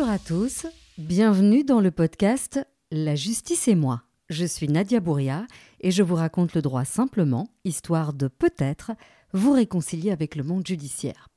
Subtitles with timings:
[0.00, 0.66] Bonjour à tous,
[0.96, 4.02] bienvenue dans le podcast La justice et moi.
[4.30, 5.46] Je suis Nadia Bouria
[5.78, 8.92] et je vous raconte le droit simplement, histoire de peut-être
[9.34, 11.29] vous réconcilier avec le monde judiciaire.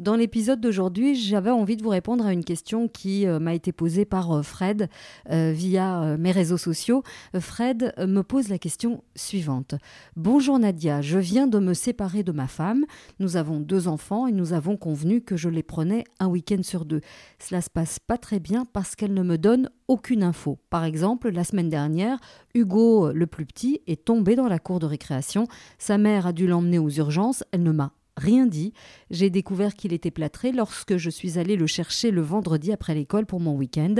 [0.00, 3.70] Dans l'épisode d'aujourd'hui, j'avais envie de vous répondre à une question qui euh, m'a été
[3.70, 4.88] posée par euh, Fred
[5.30, 7.02] euh, via mes réseaux sociaux.
[7.38, 9.74] Fred me pose la question suivante.
[10.16, 12.86] Bonjour Nadia, je viens de me séparer de ma femme.
[13.18, 16.86] Nous avons deux enfants et nous avons convenu que je les prenais un week-end sur
[16.86, 17.02] deux.
[17.38, 20.58] Cela se passe pas très bien parce qu'elle ne me donne aucune info.
[20.70, 22.18] Par exemple, la semaine dernière,
[22.54, 25.46] Hugo, le plus petit, est tombé dans la cour de récréation.
[25.78, 27.44] Sa mère a dû l'emmener aux urgences.
[27.52, 28.72] Elle ne m'a rien dit.
[29.10, 33.26] J'ai découvert qu'il était plâtré lorsque je suis allée le chercher le vendredi après l'école
[33.26, 33.94] pour mon week-end.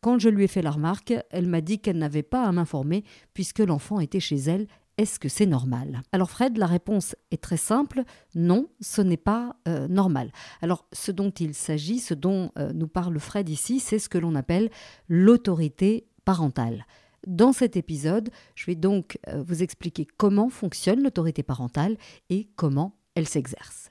[0.00, 3.04] Quand je lui ai fait la remarque, elle m'a dit qu'elle n'avait pas à m'informer
[3.34, 4.66] puisque l'enfant était chez elle.
[4.98, 6.00] Est-ce que c'est normal?
[6.10, 8.02] Alors Fred, la réponse est très simple,
[8.34, 10.32] non, ce n'est pas euh, normal.
[10.62, 14.16] Alors ce dont il s'agit, ce dont euh, nous parle Fred ici, c'est ce que
[14.16, 14.70] l'on appelle
[15.08, 16.86] l'autorité parentale.
[17.26, 21.98] Dans cet épisode, je vais donc euh, vous expliquer comment fonctionne l'autorité parentale
[22.30, 23.90] et comment elle s'exerce.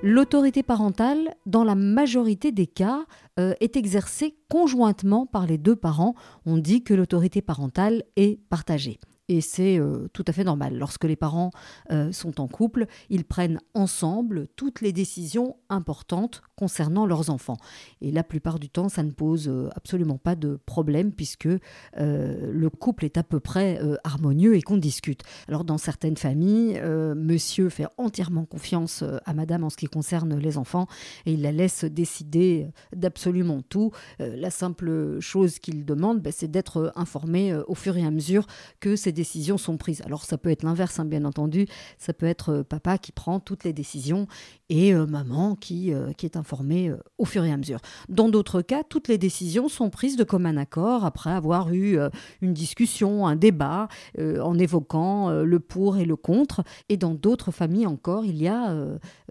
[0.00, 3.04] L'autorité parentale, dans la majorité des cas,
[3.40, 6.14] euh, est exercée conjointement par les deux parents.
[6.46, 9.00] On dit que l'autorité parentale est partagée.
[9.28, 10.78] Et c'est euh, tout à fait normal.
[10.78, 11.50] Lorsque les parents
[11.92, 17.58] euh, sont en couple, ils prennent ensemble toutes les décisions importantes concernant leurs enfants.
[18.00, 21.48] Et la plupart du temps, ça ne pose euh, absolument pas de problème puisque
[21.98, 25.22] le couple est à peu près harmonieux et qu'on discute.
[25.48, 26.80] Alors dans certaines familles,
[27.16, 30.86] monsieur fait entièrement confiance à madame en ce qui concerne les enfants
[31.26, 33.92] et il la laisse décider d'absolument tout.
[34.18, 38.46] la simple chose qu'il demande, ben, c'est d'être informé au fur et à mesure
[38.80, 40.00] que ces décisions sont prises.
[40.06, 41.66] Alors ça peut être l'inverse, hein, bien entendu.
[41.98, 44.28] Ça peut être euh, papa qui prend toutes les décisions
[44.68, 47.80] et euh, maman qui, euh, qui est informée au fur et à mesure.
[48.08, 51.98] Dans d'autres cas, toutes les décisions sont prises de commun accord après avoir eu
[52.40, 56.62] une discussion, un débat, en évoquant le pour et le contre.
[56.88, 58.74] Et dans d'autres familles encore, il y a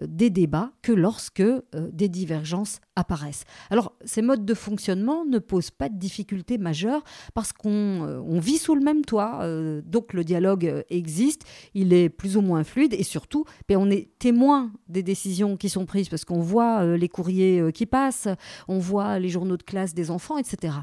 [0.02, 1.42] des débats que lorsque
[1.74, 3.44] des divergences apparaissent.
[3.70, 7.02] Alors ces modes de fonctionnement ne posent pas de difficultés majeures
[7.34, 9.40] parce qu'on on vit sous le même toit
[9.84, 11.42] donc le dialogue euh, existe,
[11.74, 15.68] il est plus ou moins fluide et surtout, ben, on est témoin des décisions qui
[15.68, 18.28] sont prises parce qu'on voit euh, les courriers euh, qui passent,
[18.68, 20.74] on voit les journaux de classe des enfants, etc.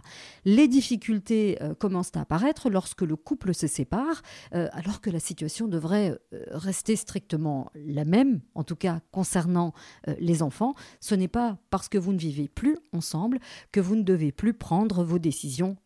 [0.45, 6.17] Les difficultés commencent à apparaître lorsque le couple se sépare, alors que la situation devrait
[6.51, 9.73] rester strictement la même, en tout cas concernant
[10.19, 10.75] les enfants.
[10.99, 13.39] Ce n'est pas parce que vous ne vivez plus ensemble
[13.71, 15.77] que vous ne devez plus prendre vos décisions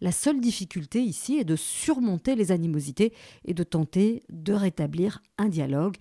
[0.00, 3.12] La seule difficulté ici est de surmonter les animosités
[3.44, 5.96] et de tenter de rétablir un dialogue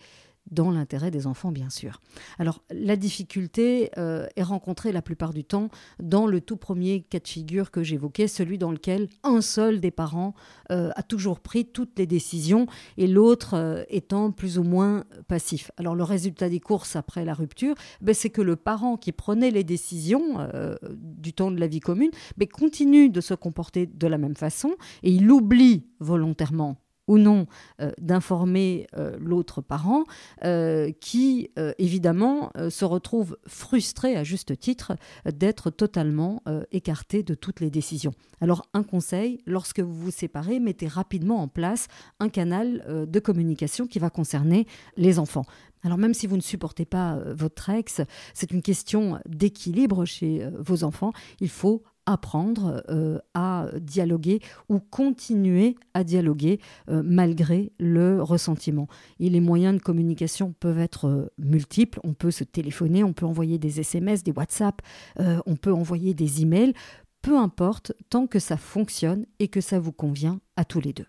[0.52, 2.02] dans l'intérêt des enfants, bien sûr.
[2.38, 5.70] Alors, la difficulté euh, est rencontrée la plupart du temps
[6.02, 9.92] dans le tout premier cas de figure que j'évoquais, celui dans lequel un seul des
[9.92, 10.34] parents
[10.72, 12.68] euh, a toujours pris toutes les décisions
[12.98, 15.72] et l'autre euh, étant plus ou moins passif.
[15.78, 19.52] Alors, le résultat des courses après la rupture, ben, c'est que le parent qui prenait
[19.52, 20.48] les décisions
[20.92, 24.76] du temps de la vie commune ben, continue de se comporter de la même façon
[25.04, 27.48] et il oublie volontairement ou non
[27.82, 30.04] euh, d'informer euh, l'autre parent,
[30.44, 34.94] euh, qui évidemment se retrouve frustré à juste titre
[35.26, 36.42] d'être totalement
[36.72, 38.14] écarté de toutes les décisions.
[38.42, 41.88] Alors un conseil, lorsque vous vous séparez, mettez rapidement en place
[42.20, 45.46] un canal de communication qui va concerner les enfants.
[45.84, 48.02] Alors même si vous ne supportez pas votre ex,
[48.34, 51.14] c'est une question d'équilibre chez vos enfants.
[51.40, 56.60] Il faut apprendre euh, à dialoguer ou continuer à dialoguer
[56.90, 58.88] euh, malgré le ressentiment.
[59.20, 62.00] Et les moyens de communication peuvent être euh, multiples.
[62.04, 64.82] On peut se téléphoner, on peut envoyer des SMS, des WhatsApp,
[65.18, 66.74] on peut envoyer des emails.
[67.22, 71.06] Peu importe, tant que ça fonctionne et que ça vous convient à tous les deux.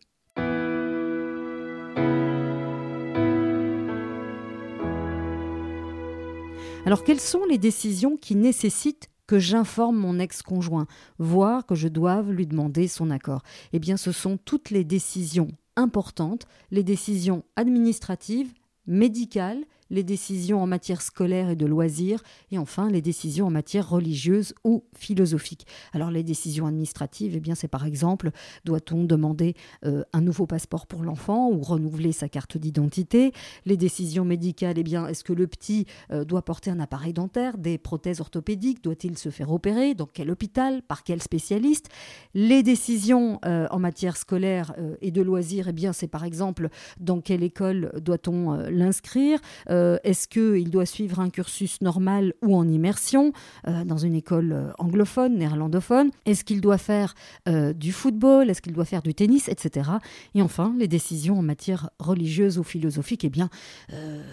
[6.87, 9.09] Alors, quelles sont les décisions qui nécessitent
[9.39, 10.87] j'informe mon ex-conjoint,
[11.19, 13.43] voire que je doive lui demander son accord.
[13.73, 18.53] Eh bien, ce sont toutes les décisions importantes, les décisions administratives,
[18.87, 23.89] médicales les décisions en matière scolaire et de loisirs, et enfin les décisions en matière
[23.89, 25.67] religieuse ou philosophique.
[25.93, 28.31] Alors les décisions administratives, eh c'est par exemple,
[28.65, 29.55] doit-on demander
[29.85, 33.33] euh, un nouveau passeport pour l'enfant ou renouveler sa carte d'identité?
[33.67, 37.79] Les décisions médicales, eh est-ce que le petit euh, doit porter un appareil dentaire, des
[37.79, 41.89] prothèses orthopédiques, doit-il se faire opérer, dans quel hôpital, par quel spécialiste?
[42.35, 47.43] Les décisions euh, en matière scolaire et de loisirs, eh c'est par exemple dans quelle
[47.43, 49.41] école doit-on l'inscrire?
[49.75, 53.33] Euh, est-ce qu'il doit suivre un cursus normal ou en immersion
[53.67, 56.11] euh, dans une école euh, anglophone, néerlandophone?
[56.27, 57.15] Est-ce qu'il doit faire
[57.47, 58.51] du football?
[58.51, 59.91] Est-ce qu'il doit faire du tennis, etc.
[60.35, 63.49] Et enfin, les décisions en matière religieuse ou philosophique, eh bien,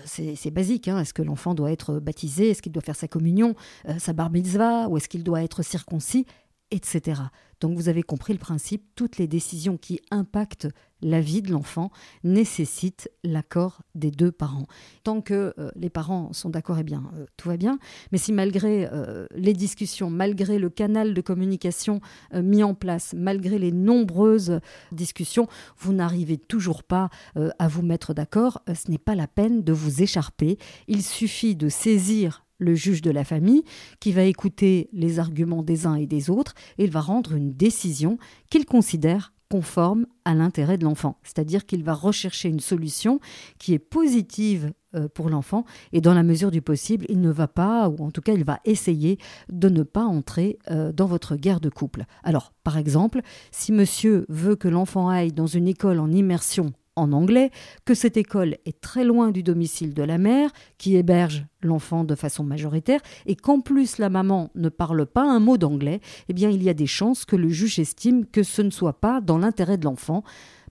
[0.05, 0.87] c'est basique.
[0.87, 0.99] Hein.
[0.99, 2.49] Est-ce que l'enfant doit être baptisé?
[2.49, 3.55] Est-ce qu'il doit faire sa communion,
[3.97, 6.25] sa bar Ou est-ce qu'il doit être circoncis?
[6.71, 7.21] Etc.
[7.59, 10.67] Donc vous avez compris le principe, toutes les décisions qui impactent
[11.01, 11.91] la vie de l'enfant
[12.23, 14.67] nécessitent l'accord des deux parents.
[15.03, 17.79] Tant que euh, les parents sont d'accord, eh bien, euh, tout va bien.
[18.11, 22.01] Mais si malgré euh, les discussions, malgré le canal de communication
[22.33, 24.59] mis en place, malgré les nombreuses
[24.91, 29.73] discussions, vous n'arrivez toujours pas à vous mettre d'accord, ce n'est pas la peine de
[29.73, 30.57] vous écharper.
[30.87, 33.63] Il suffit de saisir le juge de la famille,
[33.99, 37.53] qui va écouter les arguments des uns et des autres, et il va rendre une
[37.53, 38.17] décision
[38.49, 41.17] qu'il considère conforme à l'intérêt de l'enfant.
[41.23, 43.19] C'est-à-dire qu'il va rechercher une solution
[43.59, 47.49] qui est positive euh, pour l'enfant et dans la mesure du possible, il ne va
[47.49, 49.17] pas, ou en tout cas il va essayer
[49.51, 52.05] de ne pas entrer euh, dans votre guerre de couple.
[52.23, 53.19] Alors, par exemple,
[53.51, 56.71] si monsieur veut que l'enfant aille dans une école en immersion
[57.01, 57.51] en anglais,
[57.85, 62.15] que cette école est très loin du domicile de la mère, qui héberge l'enfant de
[62.15, 65.99] façon majoritaire, et qu'en plus la maman ne parle pas un mot d'anglais,
[66.29, 68.99] eh bien il y a des chances que le juge estime que ce ne soit
[68.99, 70.23] pas dans l'intérêt de l'enfant,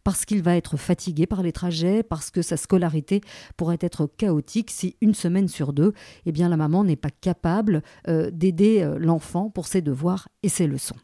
[0.05, 3.21] parce qu'il va être fatigué par les trajets, parce que sa scolarité
[3.56, 5.93] pourrait être chaotique si une semaine sur deux,
[6.27, 10.49] eh bien la maman n'est pas capable euh, d'aider euh, l'enfant pour ses devoirs et
[10.49, 10.97] ses leçons.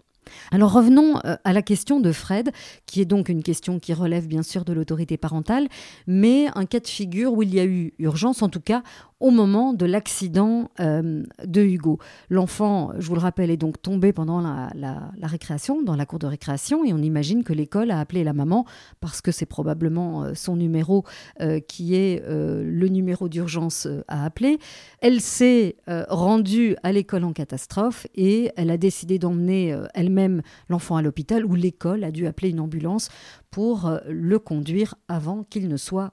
[0.50, 2.50] Alors revenons euh, à la question de Fred,
[2.86, 5.68] qui est donc une question qui relève bien sûr de l'autorité parentale,
[6.06, 8.82] mais un cas de figure où il y a eu urgence, en tout cas
[9.20, 11.98] au moment de l'accident euh, de Hugo.
[12.28, 16.26] L'enfant, je vous le rappelle, est donc tombé pendant la, récréation, dans la cour de
[16.26, 18.66] récréation, et on imagine que l'école a appelé la maman
[19.00, 21.04] parce que c'est probablement euh, son numéro
[21.40, 24.58] euh, qui est le numéro d'urgence à appeler.
[25.00, 25.76] Elle s'est
[26.08, 31.54] rendue à l'école en catastrophe et elle a décidé d'emmener elle-même l'enfant à l'hôpital où
[31.54, 33.08] l'école a dû appeler une ambulance
[33.50, 36.12] pour le conduire avant qu'il ne soit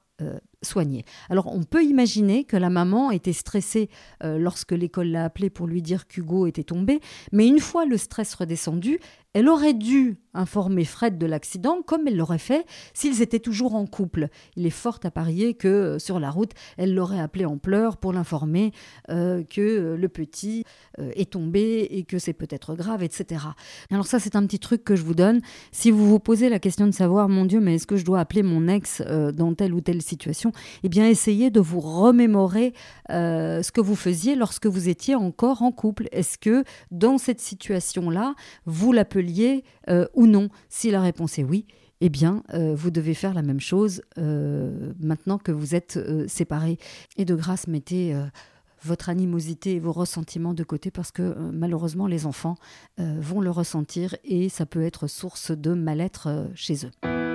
[1.29, 3.89] Alors on peut imaginer que la maman était stressée
[4.23, 6.99] euh, lorsque l'école l'a appelée pour lui dire qu'Hugo était tombé,
[7.31, 8.99] mais une fois le stress redescendu,
[9.33, 13.87] elle aurait dû informer Fred de l'accident comme elle l'aurait fait s'ils étaient toujours en
[13.87, 14.27] couple.
[14.55, 17.97] Il est fort à parier que euh, sur la route, elle l'aurait appelé en pleurs
[17.97, 18.71] pour l'informer
[19.09, 20.63] euh, que le petit
[20.99, 23.45] est tombé et que c'est peut-être grave, etc.
[23.91, 25.41] Alors ça, c'est un petit truc que je vous donne.
[25.71, 28.19] Si vous vous posez la question de savoir, mon Dieu, mais est-ce que je dois
[28.19, 30.52] appeler mon ex dans telle ou telle situation?
[30.83, 32.73] Eh bien, essayez de vous remémorer
[33.09, 36.07] ce que vous faisiez lorsque vous étiez encore en couple.
[36.11, 38.35] Est-ce que dans cette situation-là,
[38.65, 40.49] vous l'appelez euh, ou non?
[40.69, 41.65] Si la réponse est oui,
[42.01, 46.77] eh bien, euh, vous devez faire la même chose euh, maintenant que vous êtes séparés.
[47.17, 48.15] Et de grâce, mettez
[48.83, 52.55] votre animosité et vos ressentiments de côté parce que malheureusement, les enfants
[52.97, 57.32] vont le ressentir et ça peut être source de mal-être chez eux.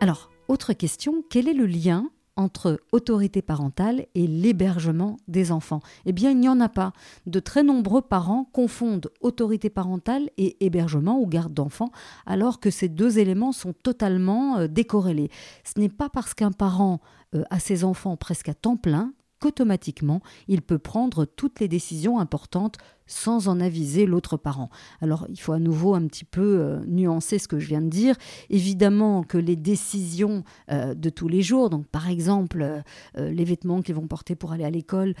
[0.00, 5.80] Alors, autre question, quel est le lien entre autorité parentale et l'hébergement des enfants?
[6.06, 6.92] Eh bien, il n'y en a pas.
[7.26, 11.90] De très nombreux parents confondent autorité parentale et hébergement ou garde d'enfants,
[12.26, 15.30] alors que ces deux éléments sont totalement euh, décorrélés.
[15.64, 17.00] Ce n'est pas parce qu'un parent
[17.34, 22.18] euh, a ses enfants presque à temps plein qu'automatiquement il peut prendre toutes les décisions
[22.18, 22.76] importantes
[23.08, 24.70] sans en aviser l'autre parent.
[25.00, 27.88] Alors il faut à nouveau un petit peu euh, nuancer ce que je viens de
[27.88, 28.14] dire.
[28.50, 33.82] Évidemment que les décisions euh, de tous les jours, donc par exemple euh, les vêtements
[33.82, 35.14] qu'ils vont porter pour aller à l'école,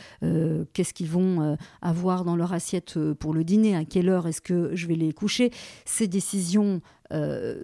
[0.74, 4.70] qu'est-ce qu'ils vont avoir dans leur assiette pour le dîner, à quelle heure est-ce que
[4.74, 5.50] je vais les coucher,
[5.86, 6.82] ces décisions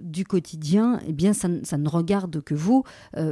[0.02, 2.82] du quotidien, eh bien, ça, ça, ne regarde que vous.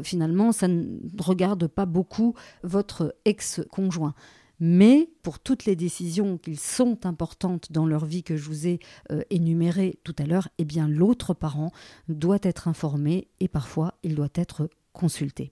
[0.02, 4.14] finalement, ça ne regarde pas beaucoup votre ex-conjoint.
[4.64, 8.78] Mais pour toutes les décisions qui sont importantes dans leur vie que je vous ai
[9.10, 11.72] euh, énumérées tout à l'heure, eh bien l'autre parent
[12.08, 15.50] doit être informé et parfois il doit être consulté.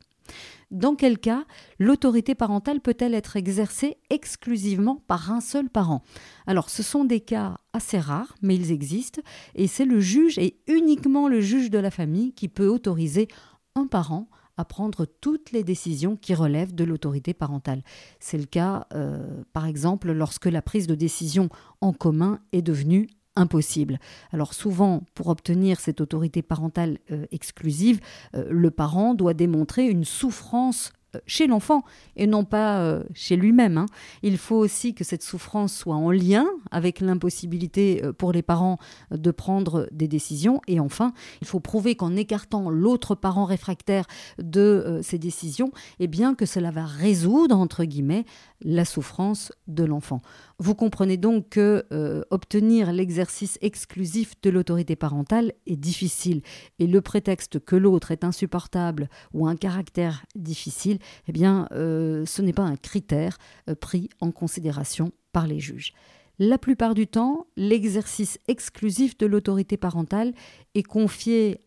[0.70, 1.44] Dans quel cas
[1.80, 6.04] l'autorité parentale peut-elle être exercée exclusivement par un seul parent?
[6.46, 9.22] Alors ce sont des cas assez rares, mais ils existent,
[9.56, 13.26] et c'est le juge et uniquement le juge de la famille qui peut autoriser
[13.74, 14.28] un parent
[14.60, 17.82] à prendre toutes les décisions qui relèvent de l'autorité parentale.
[18.20, 21.48] C'est le cas, euh, par exemple, lorsque la prise de décision
[21.80, 23.98] en commun est devenue impossible.
[24.32, 28.00] Alors souvent, pour obtenir cette autorité parentale euh, exclusive,
[28.34, 30.92] euh, le parent doit démontrer une souffrance
[31.26, 31.82] chez l'enfant
[32.16, 33.78] et non pas euh, chez lui-même.
[33.78, 33.86] Hein.
[34.22, 38.78] Il faut aussi que cette souffrance soit en lien avec l'impossibilité euh, pour les parents
[39.10, 40.60] de prendre des décisions.
[40.66, 44.06] Et enfin, il faut prouver qu'en écartant l'autre parent réfractaire
[44.38, 48.24] de ces décisions, eh bien que cela va résoudre, entre guillemets,
[48.62, 50.20] la souffrance de l'enfant.
[50.58, 51.84] Vous comprenez donc que
[52.30, 56.42] obtenir l'exercice exclusif de l'autorité parentale est difficile
[56.78, 60.98] et le prétexte que l'autre est insupportable ou un caractère difficile
[61.28, 63.38] eh bien, euh, ce n'est pas un critère
[63.68, 65.92] euh, pris en considération par les juges.
[66.38, 70.32] La plupart du temps, l'exercice exclusif de l'autorité parentale
[70.74, 71.60] est confié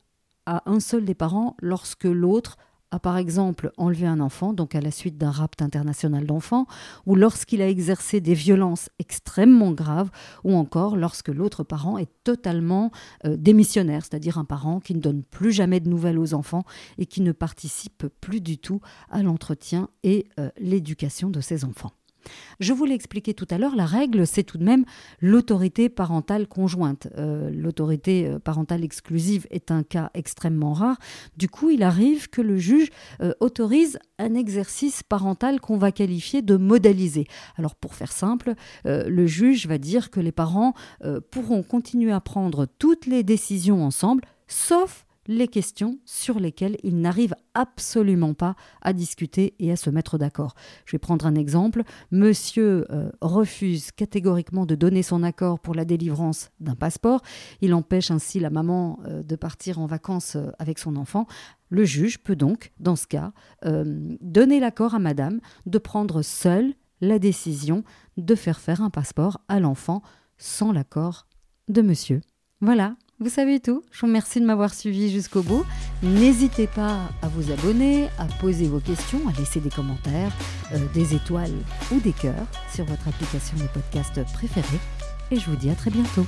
[0.45, 2.57] à un seul des parents lorsque l'autre
[2.93, 6.67] a par exemple enlevé un enfant, donc à la suite d'un rapt international d'enfants,
[7.07, 10.11] ou lorsqu'il a exercé des violences extrêmement graves,
[10.43, 12.91] ou encore lorsque l'autre parent est totalement
[13.25, 16.63] euh, démissionnaire, c'est-à-dire un parent qui ne donne plus jamais de nouvelles aux enfants
[16.99, 21.91] et qui ne participe plus du tout à l'entretien et euh, l'éducation de ses enfants.
[22.59, 24.85] Je vous l'ai expliqué tout à l'heure, la règle, c'est tout de même
[25.21, 27.07] l'autorité parentale conjointe.
[27.17, 30.97] Euh, l'autorité euh, parentale exclusive est un cas extrêmement rare.
[31.37, 32.89] Du coup, il arrive que le juge
[33.21, 37.25] euh, autorise un exercice parental qu'on va qualifier de modalisé.
[37.57, 38.53] Alors, pour faire simple,
[38.85, 40.73] le juge va dire que les parents
[41.31, 47.35] pourront continuer à prendre toutes les décisions ensemble, sauf les questions sur lesquelles ils n'arrivent
[47.53, 50.55] absolument pas à discuter et à se mettre d'accord.
[50.85, 51.83] Je vais prendre un exemple.
[52.11, 57.21] Monsieur euh, refuse catégoriquement de donner son accord pour la délivrance d'un passeport.
[57.61, 61.27] Il empêche ainsi la maman euh, de partir en vacances euh, avec son enfant.
[61.69, 63.31] Le juge peut donc, dans ce cas,
[63.63, 67.83] donner l'accord à madame de prendre seule la décision
[68.17, 70.03] de faire faire un passeport à l'enfant
[70.37, 71.27] sans l'accord
[71.69, 72.21] de monsieur.
[72.61, 75.65] Voilà, vous savez tout, je vous remercie de m'avoir suivi jusqu'au bout.
[76.03, 80.33] N'hésitez pas à vous abonner, à poser vos questions, à laisser des commentaires,
[80.73, 81.53] euh, des étoiles
[81.93, 84.79] ou des cœurs sur votre application de podcast préférée.
[85.31, 86.25] Et je vous dis à très bientôt.